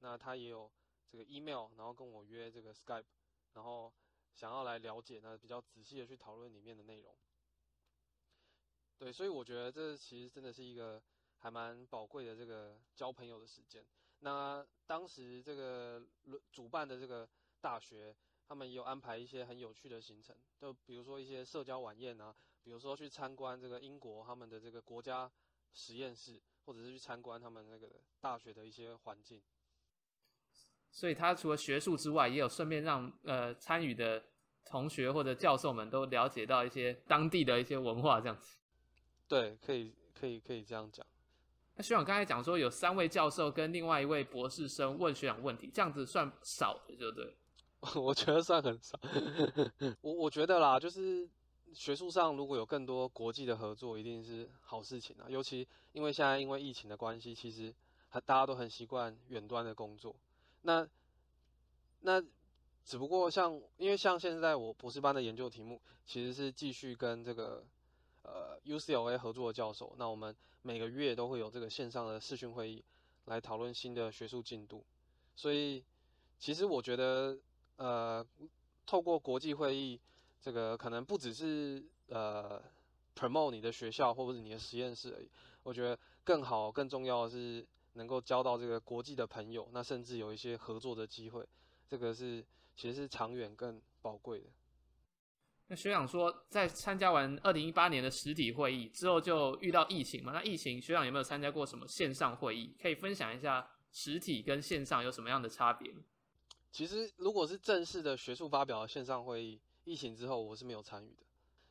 [0.00, 0.70] 那他也有
[1.08, 3.06] 这个 email，然后跟我约这个 Skype，
[3.54, 3.90] 然后。
[4.38, 7.12] 想要来了解呢，比较仔细的去讨论里面的内容。
[8.96, 11.02] 对，所以我觉得这其实真的是一个
[11.38, 13.84] 还蛮宝贵的这个交朋友的时间。
[14.20, 16.00] 那当时这个
[16.52, 17.28] 主办的这个
[17.60, 25.28] 大学，他们有安排一些很有趣的行程，就比如说一些社交晚宴啊，比如说去参观这个英国他们的这个国家
[25.72, 29.42] 实验室，或者是去参观他们那个大学的一些环境。
[30.98, 34.20] 所以他除了学术之外，也有顺便让呃参与的
[34.64, 38.58] 同学或者教授们都了解到一些当地的一些文化，这样子。
[39.28, 41.06] 对，可以可以可以这样讲。
[41.76, 47.32] 那学长刚才讲说有三位教授跟另外一位博士生问学长问题，这样子算少的，对不对？
[47.94, 48.98] 我觉得算很少。
[50.00, 51.28] 我我觉得啦，就是
[51.72, 55.26] 学术上如果有更多国际的合作，一定是好事情啊。
[55.28, 57.72] 尤其因为现在因为疫情的关系，其实
[58.24, 60.16] 大家都很习惯远端的工作。
[60.62, 60.88] 那
[62.00, 62.22] 那
[62.84, 67.64] 只不过像因为像现在我博士班的研究题目，其实是继续跟这个
[68.22, 69.94] 呃 UCLA 合作的教授。
[69.98, 72.84] 那我们每个月都会有这个线上的视讯会议，
[73.26, 74.84] 来讨论新的学术进度。
[75.36, 75.84] 所以
[76.38, 77.38] 其实我觉得。
[77.78, 78.26] 呃，
[78.84, 80.00] 透过国际会议，
[80.40, 82.60] 这个可能不只是呃
[83.14, 85.30] promote 你的学校或者是你的实验室而已。
[85.62, 91.46] 我觉得更好、更重要的是能够交到这个国际的朋友，那甚至有一些合作的机会，
[91.86, 92.44] 这个是
[92.76, 94.46] 其实是长远更宝贵的。
[95.70, 100.32] 那学长说，在参加完二零一八年的实体会议之后，就遇到疫情嘛？
[100.32, 102.74] 那疫情学长有没有参加过什么线上会议？
[102.80, 105.92] 可以分享一下实体跟线上有什么样的差别？
[106.70, 111.22] 其实，如果是正式的学术发表的线上会议，疫情之后我是没有参与的。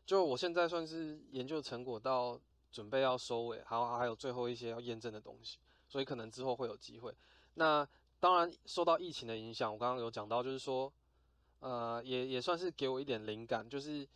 [0.05, 2.39] 就我现在算是研究成果到
[2.71, 7.13] 准备要收尾，还有还有最后一些要验证的东西，所以可能之后会有机会。
[7.55, 7.87] 那
[8.19, 10.91] 当然受到疫情的影响，我刚刚有讲到，就是说，
[11.59, 14.07] 呃，也也算是给我一点灵感，就是，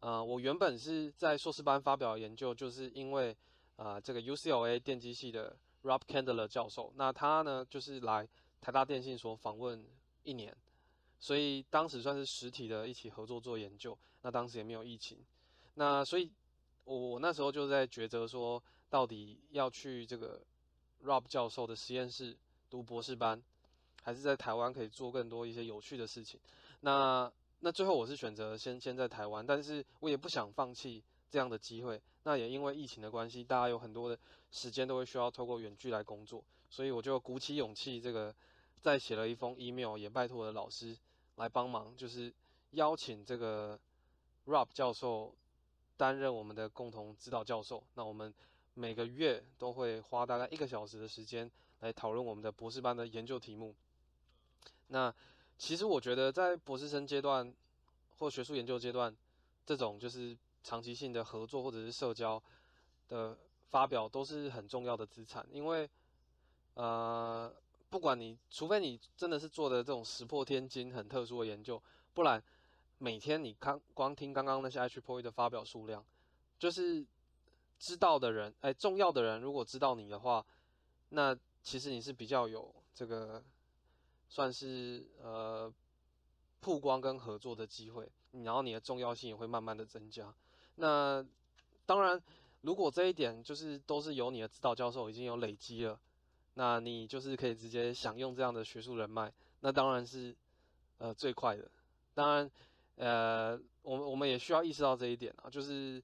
[0.00, 3.36] 呃，我原本是在硕士班发表研究，就是因为，
[3.76, 8.28] 呃，这个 UCLA 电机系的 Rob Candler 教授，那他呢就是来
[8.60, 9.84] 台大电信所访问。
[10.22, 10.54] 一年，
[11.18, 13.96] 所以当时算是实体的一起合作做研究。
[14.20, 15.16] 那当时也没有疫情，
[15.76, 16.30] 那所以
[16.84, 20.38] 我我那时候就在抉择说，到底要去这个
[21.04, 22.36] Rob 教授的实验室
[22.68, 23.42] 读博士班，
[24.02, 26.38] 还是在台湾可以做更多一些有趣的事情。
[26.80, 32.00] 那那最后我是选择先先在台湾，但是我也不想放弃这样的机会。
[32.22, 34.18] 那也因为疫情的关系，大家有很多的
[34.50, 38.34] 时间都会需要透过远距来工作，所以我就鼓起勇气这个。
[38.82, 40.96] 再写了一封 email，也拜托我的老师
[41.34, 42.32] 来帮忙，就是
[42.70, 43.78] 邀请这个
[44.46, 45.34] Rob 教授
[45.98, 47.84] 担任我们的共同指导教授。
[47.92, 48.32] 那我们
[48.74, 53.74] 每个月都会花大概一个小时的时间来讨论我们的博士班的研究题目。
[54.88, 55.14] 那
[55.58, 57.52] 其实我觉得在博士生阶段
[58.18, 59.14] 或学术研究阶段，
[59.64, 62.42] 这种就是长期性的合作或者是社交
[63.08, 63.36] 的
[63.68, 65.88] 发表都是很重要的资产，因为
[66.74, 67.52] 呃。
[67.90, 71.82] 不管你，除非你真的是做的这种石破天惊、很特殊的研究，
[72.14, 72.40] 不然
[72.98, 76.06] 每天你看光听刚刚那些 IEEE 的发表数量，
[76.56, 77.04] 就是
[77.80, 80.46] 知道的人，哎，重要的人如果知道你的话，
[81.08, 83.42] 那其实你是比较有这个
[84.28, 85.72] 算是呃
[86.60, 88.08] 曝光跟合作的机会，
[88.44, 90.32] 然后你的重要性也会慢慢的增加。
[90.76, 91.26] 那
[91.86, 92.22] 当然，
[92.60, 95.98] 如果这一点就是都是由你的指导教授已经有累积了。
[96.54, 100.36] 那你就是可以直接享用这样的学术人脉，那当然是
[100.98, 101.70] 呃最快的。
[102.12, 102.50] 当然，
[102.96, 106.02] 呃，我们我们也需要意识到这一点啊，就是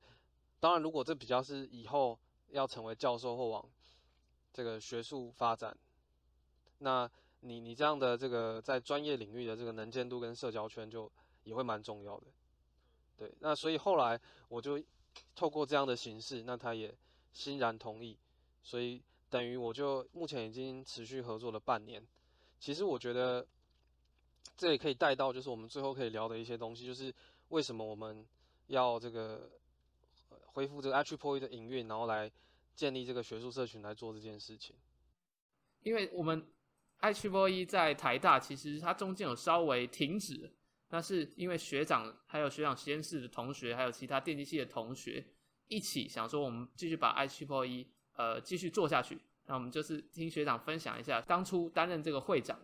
[0.61, 3.69] 当然，如果这比较是以后要成为教授或往
[4.53, 5.77] 这个学术发展，
[6.79, 11.11] 那你你这样的这个在专业领域的这个能见度跟社交圈就
[11.45, 12.27] 也会蛮重要的。
[13.17, 14.83] 对，那所以后来我就
[15.35, 16.95] 透过这样的形式，那他也
[17.33, 18.17] 欣然同意，
[18.63, 19.03] 所以。
[19.29, 22.01] 等于我就目前已经持续合作了半年，
[22.61, 23.45] 其实我觉得
[24.57, 27.13] 这也可以带到，就是我们最后可以聊的一些东西，就是
[27.49, 28.25] 为什么我们
[28.69, 29.51] 要这个
[30.57, 32.33] 恢复这个 IEEE 的营运，然后来
[32.75, 34.75] 建立这个学术社群来做这件事情。
[35.83, 36.47] 因为我们
[37.03, 40.51] IEEE 在台大其实它中间有稍微停止，
[40.89, 45.23] 那是因为学长还有学长实验室的同学，还有其他电机系的同学
[45.69, 49.21] 一起想说，我们继续把 IEEE 呃，继续做下去。
[49.45, 52.59] 那我们就是听学长分享一下，当初担任这个会长，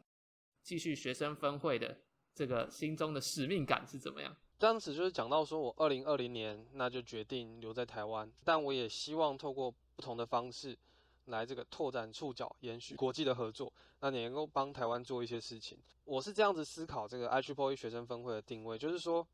[0.63, 2.01] 继续学生分会的
[2.35, 4.35] 这个心中的使命感是怎么样？
[4.63, 10.79] 当时就是讲到说，我二零二零年那就决定留在台湾，但我也希望透过不同的方式
[11.25, 15.77] 来这个拓展触角，延续国际的合作，那你能够帮台湾做一些事情。
[16.05, 19.27] 我是这样子思考这个 IEEE 学生分会的定位，就是说，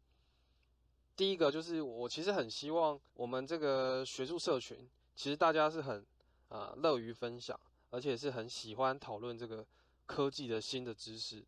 [1.15, 4.89] 第一个就是我其实很希望我们这个学术社群。
[5.15, 6.07] 其实大家是很
[6.49, 9.67] 啊乐于分享，而且是很喜欢讨论这个
[10.07, 11.45] 科技的新的知识。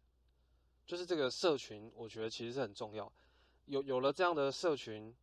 [0.86, 3.10] 就是这个社群，我觉得其实是很重要。
[3.70, 5.14] 有有了这样的社群，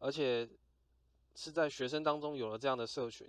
[0.00, 0.48] 而且
[1.36, 3.28] 是在学生当中有了这样的社群，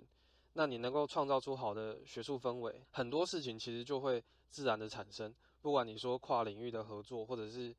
[0.54, 5.32] 那你能够创造出好的学术氛围，很多事情其实就会自然的产生。
[5.62, 7.72] 不管你说跨领域的合作，或者是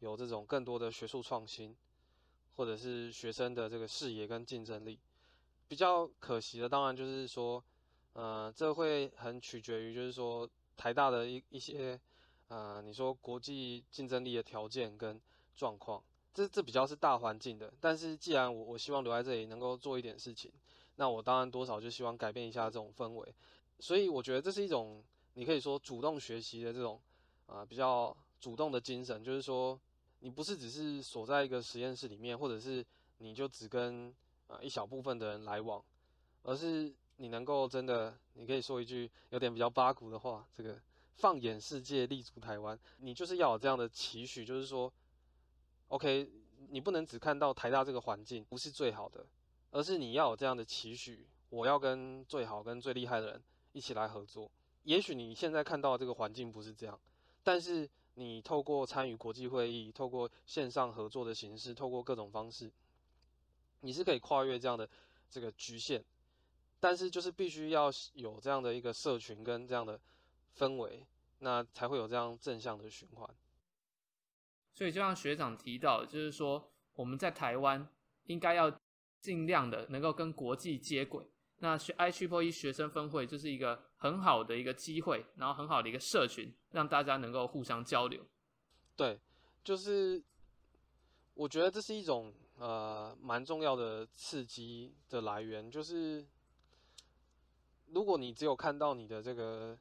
[0.00, 1.74] 有这种更多的学术创新，
[2.54, 4.98] 或者是学生的这个视野跟竞争力。
[5.68, 7.64] 比较可惜的，当然就是说，
[8.12, 11.98] 呃，这会很取决于就是说台大的一一些，
[12.48, 15.18] 呃，你说国际竞争力的条件跟
[15.56, 16.02] 状况，
[16.36, 17.72] 这这比较是大环境的。
[17.80, 20.52] 但是既然我我希望留在这里能够做一点事情，
[20.96, 23.34] 那我当然多少就希望改变一下这种氛围。
[23.80, 27.00] 所以我觉得这是一种你可以说主动学习的这种
[27.46, 29.80] 啊、比较主动的精神，就是说
[30.20, 32.84] 你不是只是锁在一个实验室里面，或者是
[33.18, 34.14] 你就只跟
[34.46, 35.82] 啊、一小部分的人来往，
[36.42, 40.78] 而是你能够真的，你可以说一句有点比较八股的话，这个
[41.14, 44.92] 放眼世界，立足台湾，你就是要有这样的期许，就是说
[45.88, 46.30] ，OK，
[46.68, 49.26] 你不能只看到台大这个环境不是最好的，
[49.70, 53.42] 而是你要有这样的期许，我要跟最好、跟最厉害的人。
[53.72, 54.50] 一起来合作。
[54.84, 56.98] 也许你现在看到的这个环境不是这样，
[57.42, 62.72] 但是你透过参与国际会议，透过线上合作的形式，透过各种方式，
[63.80, 64.88] 你是可以跨越这样的
[65.28, 66.02] 这个局限。
[66.80, 70.00] 但是就是必须要有这样的一个社群跟这样的
[70.56, 71.06] 氛围，
[71.40, 73.28] 那才会有这样正向的循环。
[74.76, 77.88] 所以就像学长提到，就是说我们在台湾
[78.26, 78.70] 应该要
[79.22, 81.26] 尽量的能够跟国际接轨。
[81.60, 88.22] 那学 IEEE 学生分会就是一个很好的一个机会，然后很好的一个社群，让大家能够互相交流。
[88.94, 89.18] 对，
[89.64, 90.22] 就是
[91.32, 95.70] 我觉得这是一种呃蛮重要的刺激的来源。
[95.70, 96.26] 就是
[97.86, 99.78] 如果你只有看到你的这个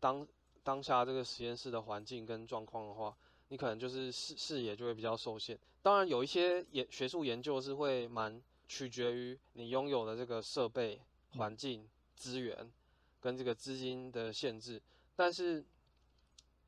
[0.00, 0.26] 当
[0.64, 3.16] 当下这个实验室的环境跟状况的话，
[3.52, 5.58] 你可能就是视视野就会比较受限。
[5.82, 11.00] 当然，有一些研学术研究是会蛮取决于你拥有的这个设备。
[11.34, 12.70] 环境资源
[13.18, 14.82] 跟这个资金的限制，
[15.16, 15.64] 但是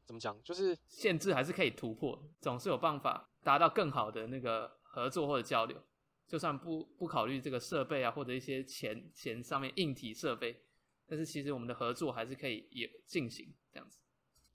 [0.07, 5.79] 怎么讲，就是限制还是可以突破，总是有办法达到更好的那个合作或者交流。
[6.27, 10.59] 就算不不考虑这个设备啊，或者一些钱钱上面硬体设备，
[11.07, 14.01] 但是其实我们的合作还是可以也进行这样子。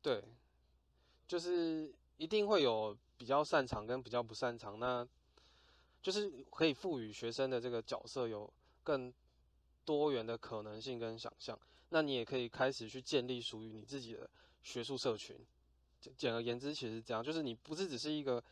[0.02, 0.24] 对，
[1.28, 5.06] 就是一定会有比较擅长跟比较不擅长，那
[6.04, 8.48] 就是可以赋予学生的这个角色有
[8.84, 9.12] 更。
[9.86, 11.58] 多元的可能性跟想象，
[11.90, 14.30] 那你也可以开始去建立属于你自己的
[14.62, 15.36] 学术社群。
[16.16, 18.44] 简而言之，其实是这样，就是你不是只是一个，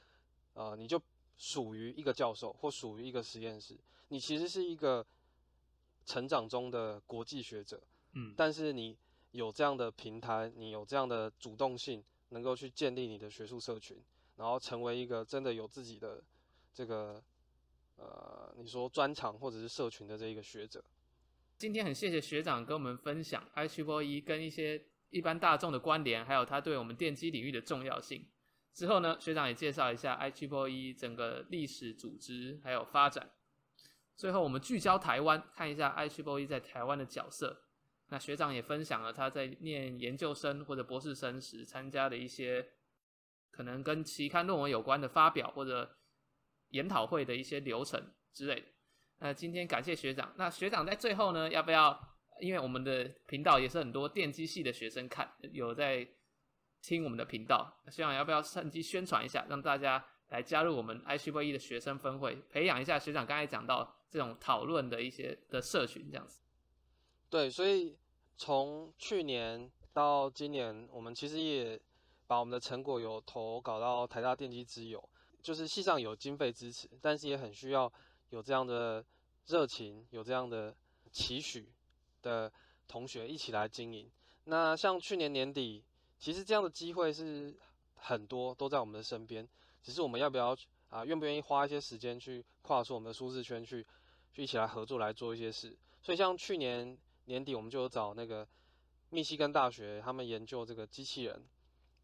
[0.54, 1.00] 呃，你就
[1.38, 5.06] 属于一个教授或属于一个实验室，你其实是一个
[6.08, 7.80] 成长中的国际学者。
[8.14, 8.98] 嗯，但是你
[9.30, 13.98] 有这样的平台，你有这样的主动性，能够去建立你的学术社群，
[14.36, 16.24] 然后成为一个真的有自己的
[16.74, 17.24] 这个，
[17.96, 20.84] 呃，你说专长或者是社群的这一个学者。
[21.58, 28.26] 今天很谢谢学长跟我们分享 IEEE 跟一些一般大众的关联，还有他对我们电机领域的重要性。
[28.74, 33.32] 之后呢，学长也介绍一下 IEEE 整个历史组织还有发展。
[34.16, 37.64] 最后，我们聚焦台湾，看一下 IEEE 在台湾的角色。
[38.10, 42.66] 那学长也分享了他在念研究生或者博士生时参加的一些
[43.52, 45.98] 可能跟期刊论文有关的发表或者
[46.70, 48.02] 研讨会的一些流程
[48.32, 48.68] 之类的。
[49.20, 50.34] 那今天感谢学长。
[50.38, 52.00] 那学长在最后呢，要不要？
[52.40, 56.08] 因为我们的频道也是很多电机系的学生看，有在
[56.84, 57.82] 听我们的频道。
[57.90, 66.40] 学长要不要趁机宣传一下，让大家来加入我们 IEEE 的学生分会，培养一下学长刚才讲到这种讨论的一些的社群，这样子。
[67.30, 67.98] 对，所以
[68.38, 71.80] 从去年到今年，我们其实也
[72.26, 75.08] 把我们的成果有投稿到台大电机之友，
[75.42, 77.92] 就是系上有经费支持，但是也很需要。
[78.30, 79.06] 有这样的
[79.46, 80.76] 热情，有这样的
[81.14, 81.72] 期许
[82.22, 82.52] 的
[82.86, 84.12] 同学一起来经营。
[84.44, 85.82] 那像去年年底，
[86.20, 87.58] 其实这样的机会是
[87.96, 89.48] 很多，都在我们的身边。
[89.82, 90.54] 只是我们要不要
[90.90, 93.88] 啊，愿不愿意花一些时间去跨出我们的舒适圈，去
[94.34, 95.74] 去一起来合作来做一些事。
[96.02, 96.98] 所以像去年
[97.28, 98.48] 年底，我们就有找那个
[99.10, 101.42] 密西根大学他们研究这个机器人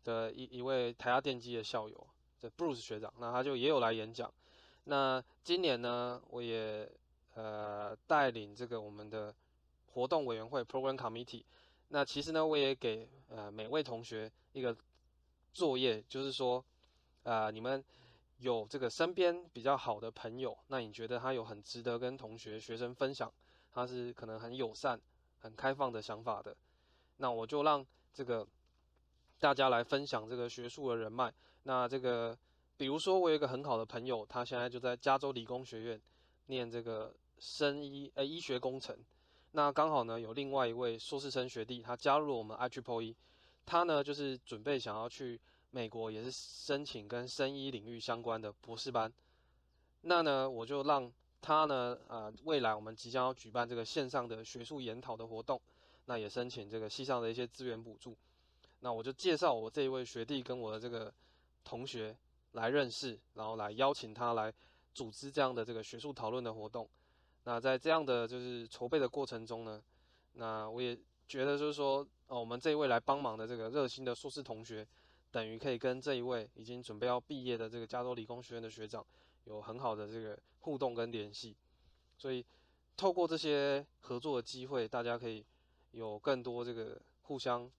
[0.04, 2.08] 的一一位台大电机的校友，
[2.40, 4.32] 这 Bruce 学长，那他就也有来演讲。
[4.86, 6.90] 那今年呢，我也
[7.36, 9.34] 呃带领这个我们的
[9.94, 11.44] 活动委员会 Program Committee。
[11.88, 14.76] 那其实呢，我也给呃每位同学一个
[15.54, 16.58] 作业，就是说，
[17.24, 17.82] 啊、呃，你们
[18.40, 23.32] 有这个身边比较好的朋友，那你觉得他有很值得跟同学学生分享，
[23.72, 25.00] 他是可能很友善、
[25.44, 26.58] 很开放的想法的，
[27.18, 28.48] 那我就让这个
[29.40, 31.32] 大家来分享这个学术的人脉。
[31.62, 32.36] 那这个。
[32.76, 36.02] 比如说，我有一个很好的朋友，他现在就在加州理工学院
[36.48, 38.98] 念这个生医呃医学工程。
[39.52, 43.16] 那刚好呢，有另外一位硕士生学弟，他加入了我们 IEEE，
[43.64, 45.40] 他呢就是准备想要去
[45.70, 49.14] 美国，也是申请跟生医领域相关的博士班。
[50.02, 51.10] 那呢，我就让
[51.44, 55.62] 他呢，呃，未来我们即将要举办这个线上的学术研讨的活动，
[56.06, 58.16] 那也申请这个系上的一些资源补助。
[58.80, 61.14] 那我就介绍我这一位学弟跟我的这个
[61.66, 62.16] 同学
[62.54, 64.54] 来认识，然后来邀请他来
[64.94, 66.88] 组织这样的这个学术讨论的活动。
[67.44, 69.84] 那在这样的就是筹备的过程中呢，
[70.36, 74.88] 那我也觉得就是说，哦，我们这一位来帮忙的这个热心的硕士同学，
[75.30, 79.06] 等于可以跟这一位已经准备要毕业的这个加州理工学院的学长
[79.46, 81.56] 有很好的这个互动跟联系。
[82.18, 82.46] 所以
[82.96, 85.46] 透过这些合作的机会，大家可以
[85.92, 87.70] 有更多这个互相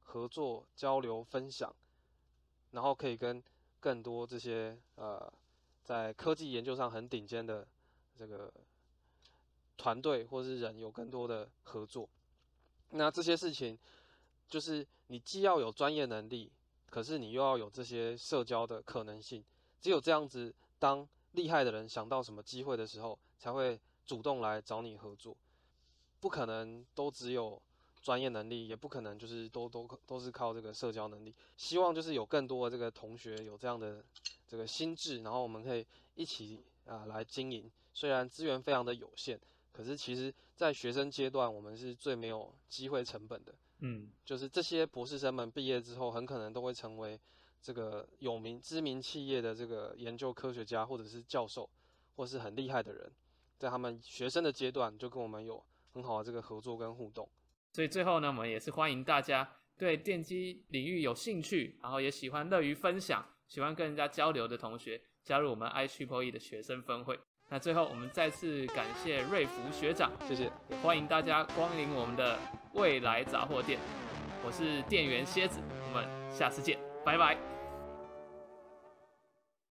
[0.00, 1.74] 合作、交流、分享，
[2.70, 3.42] 然后可以跟
[3.80, 5.32] 更多这些呃
[5.82, 7.66] 在科技研究上很顶尖的
[8.18, 8.52] 这个。
[9.78, 12.08] 团队或是人有更多的合作，
[12.90, 13.76] 那这些事情
[14.46, 16.52] 就是你既要有专业能力，
[16.88, 19.42] 可是你又要有这些社交的可能性。
[19.80, 25.36] 只有这样子，当厉害的人想到什么机会的时候，才会主动来找你合作。
[26.18, 27.62] 不可能都只有
[28.02, 31.32] 专业能力，也不可能就是都都都是靠这个社交能力。
[31.56, 34.04] 希望就是有更多的这个同学有这样的
[34.48, 37.70] 这个心智，然后我们可以一起啊来经营。
[37.94, 39.40] 虽然资源非常的有限。
[39.70, 43.54] 可是，其实，在学生阶段，我们是最没有机会成本的。
[43.78, 47.18] 嗯，就是这些博士生们毕业之后，很可能都会成为
[47.62, 51.68] 这个有名、知名企业的这个研究科学家，或者是教授，
[52.16, 53.10] 或是很厉害的人，
[53.56, 57.28] 在他们学生的阶段，就跟我们有很好的这个合作跟互动。
[57.72, 59.48] 所以最后呢，我们也是欢迎大家
[59.78, 67.18] 对电机领域有兴趣，然后也喜欢乐于分享、喜欢跟人家交流的同学，加入我们 IEEE 的学生分会。
[67.48, 72.38] 那最后，我们再次感谢瑞福学长，谢谢，也欢迎大家光临我们的
[72.72, 73.78] 未来杂货店。
[74.44, 77.51] 我是店员蝎子，我们下次见，拜拜。